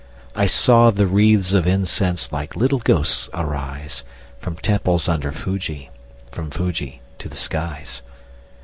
I 0.35 0.47
saw 0.47 0.89
the 0.89 1.05
wreathes 1.05 1.53
of 1.53 1.67
incense 1.67 2.31
Like 2.31 2.55
little 2.55 2.79
ghosts 2.79 3.29
arise, 3.35 4.03
From 4.39 4.55
temples 4.55 5.07
under 5.07 5.31
Fuji, 5.31 5.91
From 6.31 6.49
Fuji 6.49 7.01
to 7.19 7.29
the 7.29 7.37
skies. 7.37 8.01